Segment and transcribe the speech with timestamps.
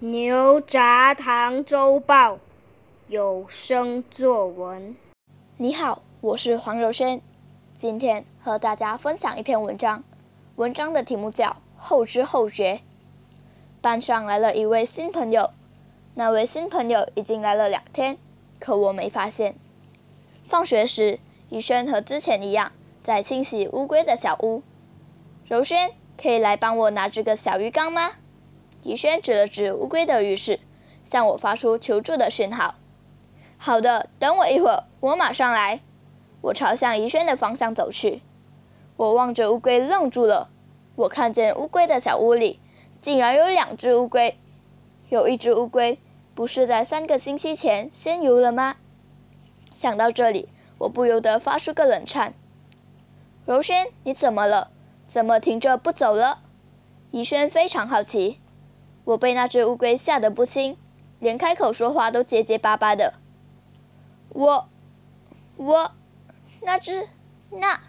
[0.00, 2.40] 牛轧糖周报
[3.06, 4.96] 有声作文。
[5.56, 7.22] 你好，我是黄柔萱，
[7.76, 10.02] 今天和大家分享一篇文章。
[10.56, 11.46] 文章的题目叫
[11.76, 12.74] 《后知后觉》。
[13.80, 15.50] 班上来了一位新朋友，
[16.14, 18.18] 那位新朋友已经来了两天，
[18.58, 19.54] 可我没发现。
[20.44, 22.72] 放学时，雨轩和之前一样
[23.04, 24.64] 在清洗乌龟的小屋。
[25.46, 28.10] 柔萱，可以来帮我拿这个小鱼缸吗？
[28.84, 30.60] 怡轩指了指乌龟的浴室，
[31.02, 32.74] 向我发出求助的讯号。
[33.56, 35.80] 好的，等我一会儿，我马上来。
[36.42, 38.20] 我朝向怡轩的方向走去。
[38.96, 40.50] 我望着乌龟愣住了。
[40.96, 42.60] 我看见乌龟的小屋里，
[43.00, 44.36] 竟然有两只乌龟。
[45.08, 45.98] 有一只乌龟，
[46.34, 48.76] 不是在三个星期前先游了吗？
[49.72, 52.34] 想到这里，我不由得发出个冷颤。
[53.46, 54.70] 柔萱，你怎么了？
[55.06, 56.40] 怎么停着不走了？
[57.10, 58.40] 怡轩非常好奇。
[59.04, 60.76] 我被那只乌龟吓得不轻，
[61.18, 63.14] 连开口说话都结结巴巴的。
[64.30, 64.68] 我，
[65.56, 65.92] 我，
[66.62, 67.08] 那只，
[67.50, 67.80] 那，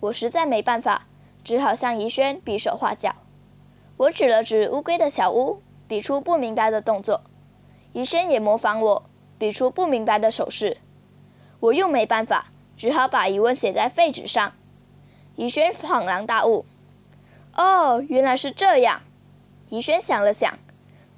[0.00, 1.06] 我实在没办法，
[1.42, 3.16] 只好向怡轩比手画脚。
[3.96, 7.22] 我指了指乌龟的小屋，比出不明白的动作。
[7.94, 9.02] 怡轩也模仿我，
[9.38, 10.76] 比出不明白的手势。
[11.60, 14.52] 我又没办法，只好把疑问写在废纸上。
[15.36, 16.66] 怡轩恍然大悟
[17.56, 19.00] ：“哦，原来是这样。”
[19.68, 20.58] 怡轩想了想，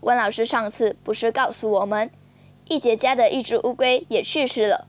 [0.01, 2.11] 关老师上次不是告诉我们，
[2.67, 4.87] 易杰家的一只乌龟也去世了。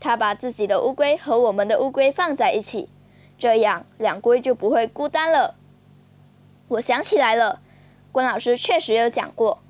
[0.00, 2.88] 他把自己的乌龟和我们的乌龟放在一起，
[3.38, 5.54] 这样两龟就不会孤单了。
[6.68, 7.60] 我想起来了，
[8.10, 9.62] 关老师确实有讲过，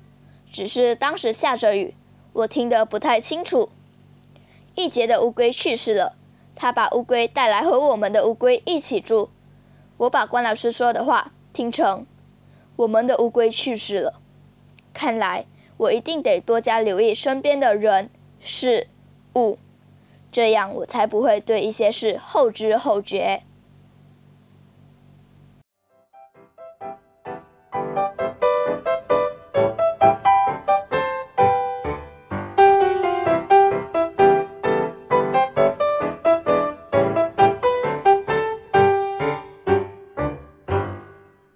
[0.51, 1.93] 只是当时下着雨，
[2.33, 3.69] 我听得不太清楚。
[4.73, 6.15] 易杰的乌龟去世了，
[6.55, 9.29] 他把乌龟带来和我们的乌龟一起住。
[9.97, 12.05] 我把关老师说的话听成。
[12.77, 14.21] 我们的乌龟去世了，
[14.93, 15.45] 看来
[15.77, 18.87] 我一定得多加留意身边的人事
[19.35, 19.57] 物，
[20.31, 23.41] 这样我才不会对一些事后知后觉。